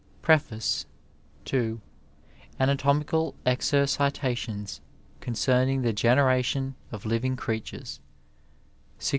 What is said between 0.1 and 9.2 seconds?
Preface to Anatomicdl Exereitationa concerning the Oeneration of Living CreiUwrea, 1653.